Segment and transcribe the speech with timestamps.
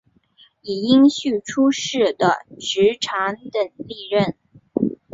[0.63, 4.35] 以荫叙出仕的直长等历任。